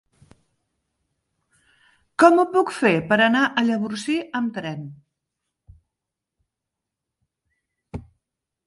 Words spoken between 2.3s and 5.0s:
ho puc fer per anar a Llavorsí amb tren?